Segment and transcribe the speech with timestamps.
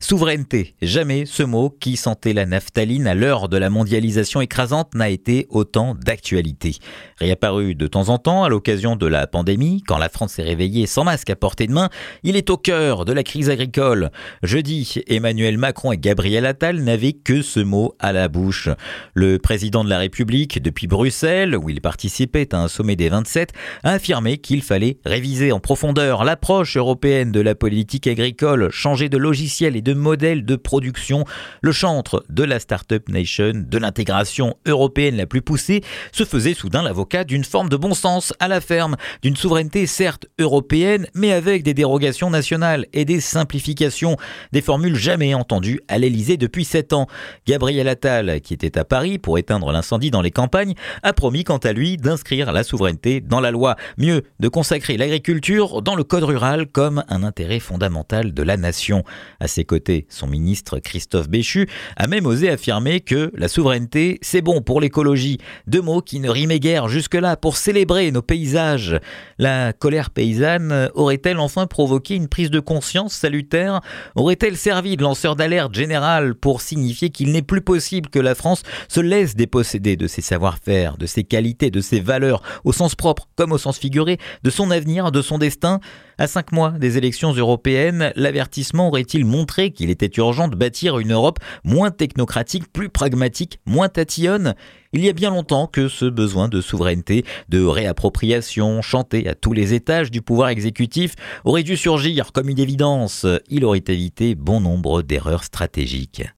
[0.00, 5.08] Souveraineté, jamais ce mot qui sentait la naphtaline à l'heure de la mondialisation écrasante n'a
[5.08, 6.76] été autant d'actualité.
[7.18, 10.86] Réapparu de temps en temps à l'occasion de la pandémie, quand la France s'est réveillée
[10.86, 11.90] sans masque à portée de main,
[12.22, 14.12] il est au cœur de la crise agricole.
[14.44, 18.68] Jeudi, Emmanuel Macron et Gabriel Attal n'avaient que ce mot à la bouche.
[19.14, 23.52] Le président de la République, depuis Bruxelles, où il participait à un sommet des 27,
[23.82, 29.18] a affirmé qu'il fallait réviser en profondeur l'approche européenne de la politique agricole, changer de
[29.18, 31.24] logiciel et de de modèle de production.
[31.62, 35.80] Le chantre de la Startup Nation, de l'intégration européenne la plus poussée,
[36.12, 40.26] se faisait soudain l'avocat d'une forme de bon sens à la ferme, d'une souveraineté certes
[40.38, 44.18] européenne, mais avec des dérogations nationales et des simplifications,
[44.52, 47.06] des formules jamais entendues à l'Elysée depuis sept ans.
[47.46, 51.56] Gabriel Attal, qui était à Paris pour éteindre l'incendie dans les campagnes, a promis quant
[51.56, 53.76] à lui d'inscrire la souveraineté dans la loi.
[53.96, 59.02] Mieux, de consacrer l'agriculture dans le code rural comme un intérêt fondamental de la nation.
[59.40, 59.77] À ses côtés,
[60.08, 65.38] son ministre Christophe Béchu a même osé affirmer que la souveraineté, c'est bon pour l'écologie.
[65.66, 68.98] Deux mots qui ne rimaient guère jusque-là pour célébrer nos paysages.
[69.38, 73.80] La colère paysanne aurait-elle enfin provoqué une prise de conscience salutaire?
[74.14, 78.62] Aurait-elle servi de lanceur d'alerte général pour signifier qu'il n'est plus possible que la France
[78.88, 83.28] se laisse déposséder de ses savoir-faire, de ses qualités, de ses valeurs, au sens propre
[83.36, 85.80] comme au sens figuré, de son avenir, de son destin?
[86.20, 91.12] À cinq mois des élections européennes, l'avertissement aurait-il montré qu'il était urgent de bâtir une
[91.12, 94.54] Europe moins technocratique, plus pragmatique, moins tatillonne.
[94.92, 99.52] Il y a bien longtemps que ce besoin de souveraineté, de réappropriation, chanté à tous
[99.52, 103.26] les étages du pouvoir exécutif, aurait dû surgir comme une évidence.
[103.50, 106.22] Il aurait évité bon nombre d'erreurs stratégiques.